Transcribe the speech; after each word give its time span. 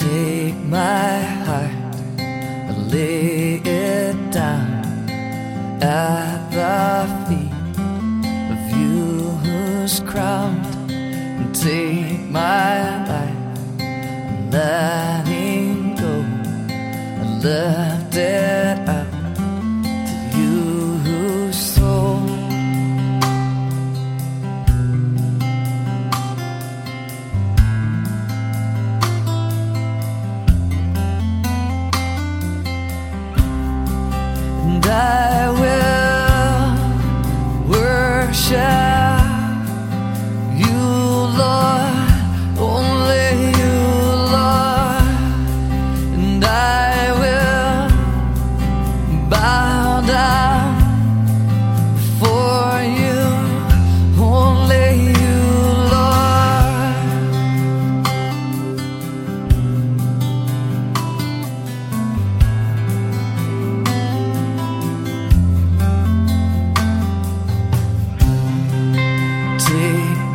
take 0.00 0.56
my 0.64 1.20
heart 1.44 1.94
and 2.18 2.90
lay 2.90 3.56
it 3.56 4.16
down 4.32 5.10
at 5.82 6.38
the 6.56 7.06
feet 7.26 7.52
of 8.54 8.78
you 8.78 9.28
who's 9.44 10.00
crowned. 10.00 10.66
And 10.90 11.54
take 11.54 12.30
my 12.30 13.06
life. 13.08 13.39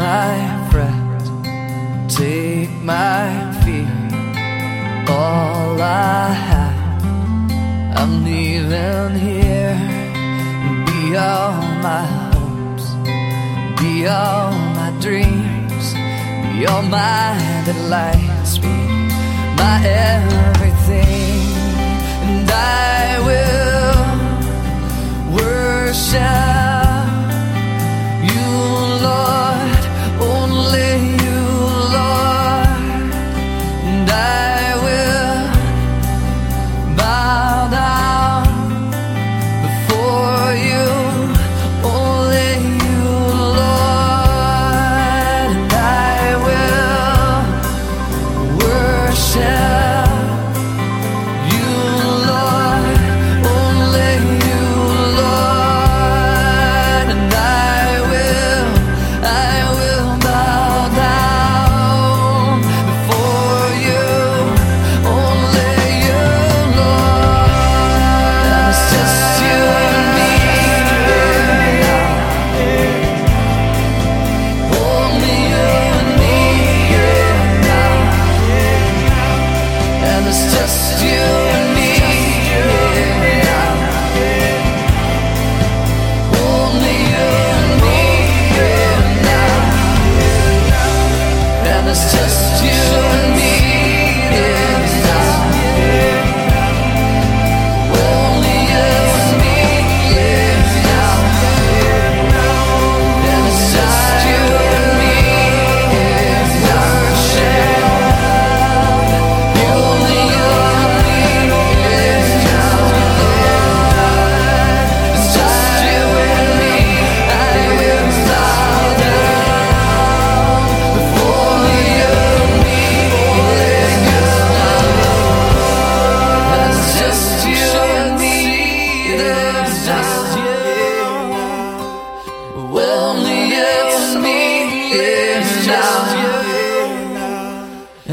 my 0.00 0.70
friend, 0.70 2.08
take 2.08 2.72
my 2.92 3.26
fear. 3.62 3.92
All 5.08 5.76
I 5.82 6.28
have, 6.48 7.04
I'm 7.98 8.12
leaving 8.24 9.14
here. 9.28 9.78
Be 10.86 11.00
all 11.16 11.60
my 11.88 12.04
hopes, 12.32 12.86
be 13.80 13.92
all 14.06 14.52
my 14.78 14.90
dreams, 15.04 15.86
be 16.50 16.66
all 16.66 16.82
my 16.82 17.62
delights, 17.66 18.58
be 18.58 18.74
my. 19.58 19.99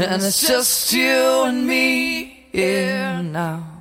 And 0.00 0.22
it's 0.22 0.46
just 0.46 0.92
you 0.92 1.44
and 1.44 1.66
me 1.66 2.46
here 2.52 3.22
now. 3.22 3.77